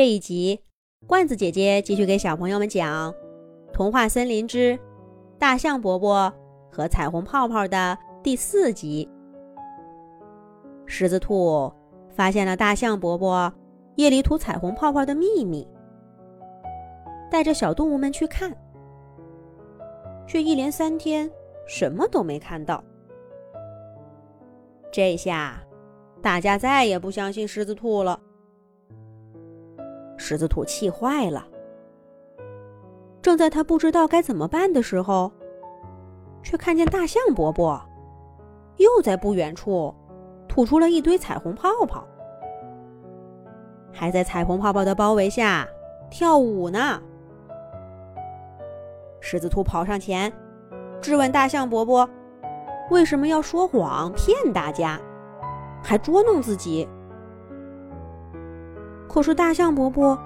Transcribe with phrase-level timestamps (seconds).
[0.00, 0.58] 这一集，
[1.06, 3.12] 罐子姐姐继续给小朋友们讲
[3.70, 4.78] 《童话森林之
[5.38, 6.32] 大象伯伯
[6.72, 9.06] 和彩虹泡泡》的第四集。
[10.86, 11.70] 狮子兔
[12.08, 13.52] 发现了大象伯伯
[13.96, 15.68] 夜里吐彩虹泡泡的秘密，
[17.30, 18.56] 带着小动物们去看，
[20.26, 21.30] 却一连三天
[21.68, 22.82] 什么都没看到。
[24.90, 25.62] 这下，
[26.22, 28.18] 大家再也不相信狮子兔了。
[30.30, 31.44] 狮子兔气坏了。
[33.20, 35.32] 正在他不知道该怎么办的时候，
[36.40, 37.82] 却看见大象伯伯
[38.76, 39.92] 又在不远处
[40.46, 42.06] 吐出了一堆彩虹泡泡，
[43.92, 45.66] 还在彩虹泡泡的包围下
[46.12, 47.02] 跳舞呢。
[49.18, 50.32] 狮子兔跑上前
[51.00, 52.08] 质问大象伯伯
[52.92, 54.96] ：“为什么要说谎骗大家，
[55.82, 56.88] 还捉弄自己？”
[59.12, 60.16] 可是大象伯伯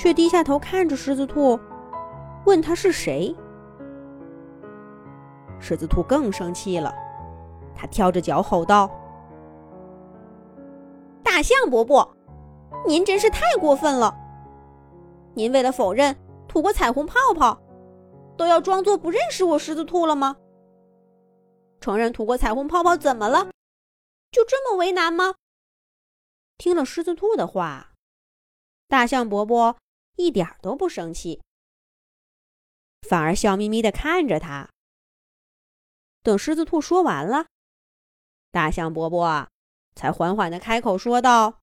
[0.00, 1.60] 却低下头看着狮子兔，
[2.46, 3.36] 问他是谁。
[5.60, 6.90] 狮子兔更生气了，
[7.76, 8.90] 他跳着脚吼道
[11.22, 12.16] ：“大象伯伯，
[12.86, 14.16] 您真是太过分了！
[15.34, 16.16] 您为了否认
[16.48, 17.60] 吐过彩虹泡泡，
[18.38, 20.34] 都要装作不认识我狮子兔了吗？
[21.78, 23.50] 承认吐过彩虹泡泡怎么了？
[24.32, 25.34] 就这么为难吗？”
[26.56, 27.88] 听了狮子兔的话。
[28.88, 29.76] 大象伯伯
[30.16, 31.40] 一点都不生气，
[33.08, 34.68] 反而笑眯眯的看着他。
[36.22, 37.46] 等狮子兔说完了，
[38.50, 39.48] 大象伯伯啊
[39.94, 41.60] 才缓缓的开口说道：“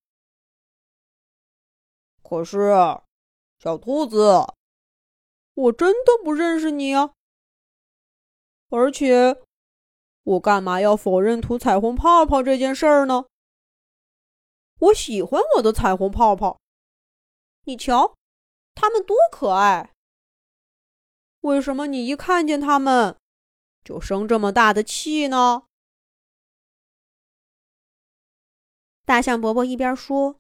[2.24, 2.72] 可是，
[3.60, 4.54] 小兔子，
[5.54, 7.14] 我真的不认识你啊！
[8.70, 9.40] 而且，
[10.24, 13.26] 我干嘛要否认吐彩虹泡泡这件事儿呢？
[14.80, 16.60] 我喜欢我的彩虹泡泡。”
[17.66, 18.17] 你瞧，
[18.80, 19.92] 他们多可爱！
[21.42, 23.18] 为什么你一看见他们，
[23.84, 25.64] 就生这么大的气呢？
[29.04, 30.40] 大象伯伯一边说，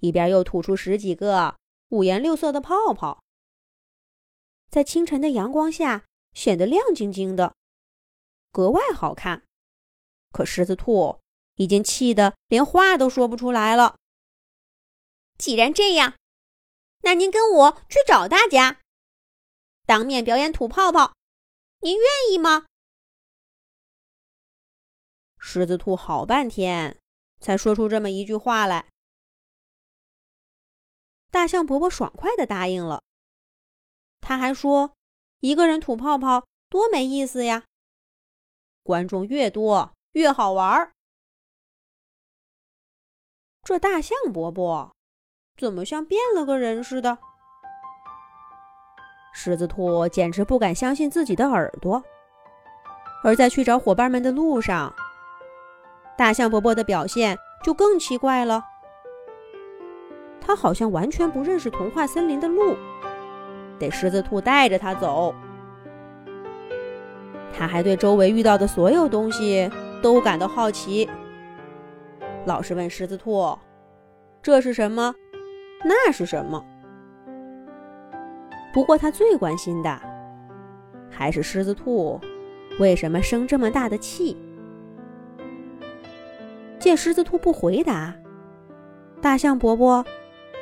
[0.00, 1.56] 一边又吐出十几个
[1.90, 3.22] 五颜六色的泡泡，
[4.68, 7.54] 在清晨的阳光下显得亮晶晶的，
[8.50, 9.44] 格外好看。
[10.32, 11.20] 可狮子兔
[11.54, 13.96] 已经气得连话都说不出来了。
[15.38, 16.14] 既然这样，
[17.06, 18.80] 那您跟我去找大家，
[19.84, 21.14] 当面表演吐泡泡，
[21.78, 22.66] 您愿意吗？
[25.38, 26.98] 狮子兔好半天
[27.38, 28.88] 才说出这么一句话来。
[31.30, 33.04] 大象伯伯爽快的答应了。
[34.20, 34.96] 他还说
[35.38, 37.66] ：“一个人吐泡泡多没意思呀，
[38.82, 40.92] 观众越多越好玩儿。”
[43.62, 44.95] 这大象伯伯。
[45.58, 47.16] 怎么像变了个人似的？
[49.32, 52.02] 狮子兔简直不敢相信自己的耳朵。
[53.24, 54.94] 而在去找伙伴们的路上，
[56.16, 58.62] 大象伯伯的表现就更奇怪了。
[60.40, 62.76] 他好像完全不认识童话森林的路，
[63.78, 65.34] 得狮子兔带着他走。
[67.52, 69.70] 他还对周围遇到的所有东西
[70.02, 71.08] 都感到好奇，
[72.44, 73.58] 老是问狮子兔
[74.40, 75.14] ：“这是什么？”
[75.84, 76.64] 那是什么？
[78.72, 80.00] 不过他最关心的
[81.10, 82.20] 还是狮子兔
[82.78, 84.36] 为什么生这么大的气。
[86.78, 88.14] 见狮子兔不回答，
[89.20, 90.04] 大象伯伯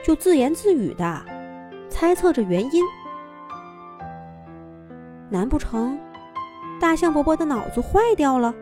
[0.02, 1.24] 就自言自语的
[1.88, 2.84] 猜测着原因。
[5.28, 5.98] 难不成
[6.80, 8.54] 大象伯伯的脑子坏掉了？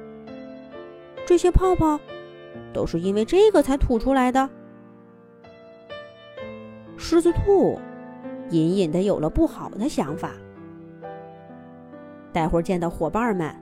[1.26, 2.00] 这些泡泡
[2.72, 4.48] 都是因为这个才吐出来的？
[7.12, 7.78] 狮子兔
[8.48, 10.30] 隐隐的有了不好的想法，
[12.32, 13.54] 待会儿见到伙伴们，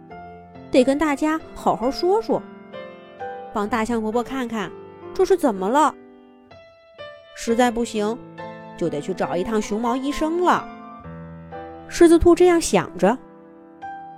[0.70, 2.40] 得跟大家好好说说，
[3.52, 4.70] 帮大象伯伯看看
[5.12, 5.92] 这是怎么了。
[7.34, 8.16] 实在不行，
[8.76, 10.64] 就得去找一趟熊猫医生了。
[11.88, 13.18] 狮子兔这样想着，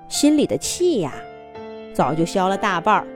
[0.09, 1.11] 心里的气呀，
[1.95, 3.07] 早就消了大半儿。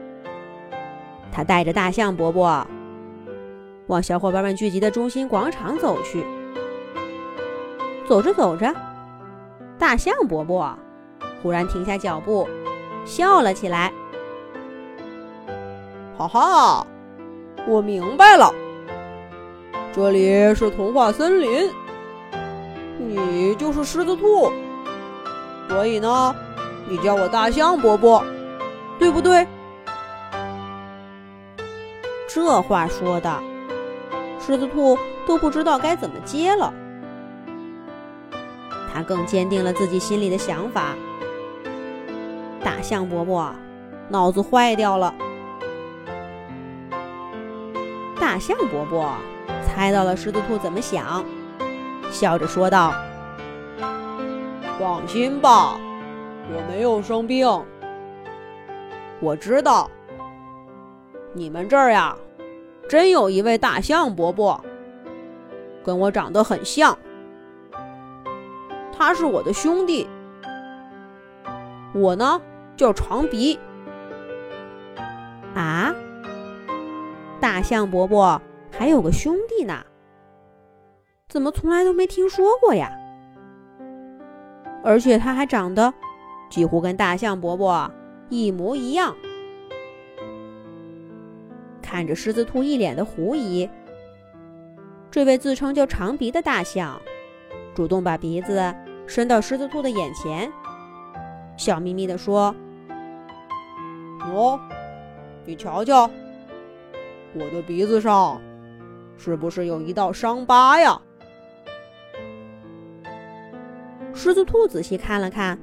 [1.30, 2.66] 他带着大象伯伯。
[3.88, 6.26] 往小伙伴们聚集的中心广场走去。
[8.08, 8.72] 走着走着，
[9.78, 10.76] 大象伯伯
[11.42, 12.48] 忽然停下脚步，
[13.04, 13.92] 笑了起来。
[16.18, 16.86] 哈哈，
[17.66, 18.52] 我明白了，
[19.92, 21.70] 这里是童话森林，
[22.98, 24.50] 你就是狮子兔，
[25.68, 26.34] 所以呢，
[26.88, 28.24] 你叫我大象伯伯，
[28.98, 29.46] 对不对？
[32.28, 33.42] 这话说的。
[34.46, 34.96] 狮子兔
[35.26, 36.72] 都不知道该怎么接了。
[38.94, 40.94] 他更坚定了自己心里的想法：
[42.62, 43.52] 大象伯伯
[44.08, 45.12] 脑子坏掉了。
[48.20, 49.12] 大象伯伯
[49.64, 51.24] 猜到了狮子兔怎么想，
[52.12, 52.94] 笑着说道
[54.78, 55.76] ：“放心吧，
[56.54, 57.48] 我没有生病。
[59.18, 59.90] 我知道，
[61.32, 62.16] 你们这儿呀，
[62.88, 64.64] 真有一位大象伯伯，
[65.84, 66.96] 跟我长得很像。
[68.92, 70.06] 他是我的兄弟，
[71.92, 72.40] 我呢
[72.76, 73.58] 叫长鼻。
[75.54, 75.94] 啊？”
[77.40, 78.40] 大象伯伯
[78.70, 79.84] 还有个兄弟呢，
[81.28, 82.90] 怎么从来都没听说过呀？
[84.82, 85.92] 而且他还长得
[86.48, 87.90] 几乎跟大象伯伯
[88.28, 89.16] 一模一样。
[91.86, 93.70] 看着狮子兔一脸的狐疑，
[95.08, 97.00] 这位自称叫长鼻的大象
[97.76, 98.74] 主动把鼻子
[99.06, 100.50] 伸到狮子兔的眼前，
[101.56, 102.52] 笑眯眯地说
[104.18, 104.58] ：“喏，
[105.44, 106.10] 你瞧瞧。”
[107.34, 108.40] 我的鼻子上
[109.16, 111.00] 是不是有一道伤疤呀？
[114.12, 115.56] 狮子兔仔细看了看，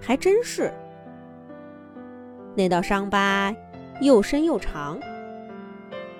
[0.00, 0.72] 还真是。
[2.54, 3.52] 那道伤疤
[4.00, 5.00] 又深又长，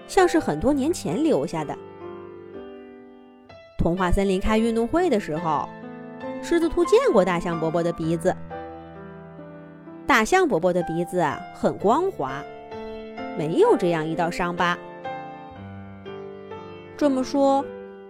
[0.07, 1.77] 像是很多年前留下的。
[3.79, 5.69] 童话森林开运动会的时候，
[6.43, 8.35] 狮子兔见过大象伯伯的鼻子。
[10.07, 11.25] 大象伯伯的鼻子
[11.55, 12.43] 很光滑。
[13.39, 14.79] 没有这样一道伤疤。
[16.97, 17.63] 这么说，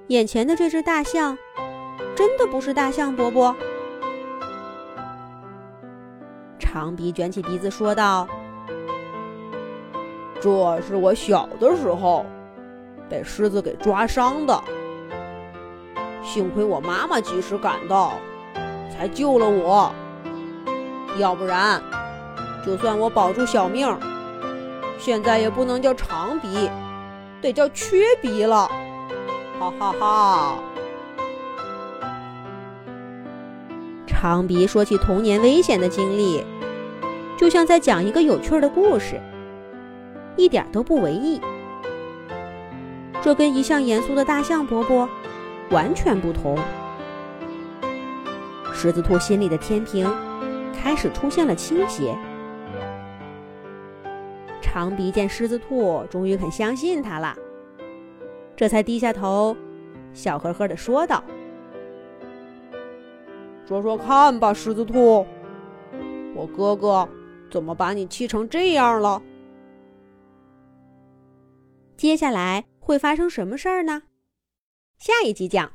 [0.07, 1.37] 眼前的这只大象
[2.15, 3.55] 真的不是大象伯伯？
[6.61, 8.29] 长鼻卷起鼻子说道
[10.47, 12.25] ：“这是我小的时候
[13.09, 14.63] 被狮子给抓伤的，
[16.23, 18.13] 幸亏我妈妈及时赶到，
[18.89, 19.91] 才救了我。
[21.19, 21.83] 要不然，
[22.65, 23.93] 就算我保住小命。”
[25.01, 26.71] 现在也不能叫长鼻，
[27.41, 28.71] 得叫缺鼻了，
[29.59, 30.59] 哈哈哈！
[34.07, 36.45] 长鼻说起童年危险的经历，
[37.37, 39.21] 就像在讲一个有趣的故事，
[40.37, 41.41] 一点都不为意。
[43.23, 45.09] 这跟一向严肃的大象伯伯
[45.71, 46.57] 完全不同。
[48.73, 50.09] 狮子兔心里的天平
[50.73, 52.17] 开始出现了倾斜。
[54.61, 57.35] 长鼻见狮子兔终于肯相信他了，
[58.55, 59.57] 这才低下头，
[60.13, 61.25] 笑呵呵地说道
[63.67, 65.27] ：“说说看吧，狮子兔，
[66.35, 67.09] 我哥哥
[67.51, 69.23] 怎么把你气成这样了？
[71.97, 74.03] 接下来会发生什么事儿呢？
[74.99, 75.73] 下一集讲。”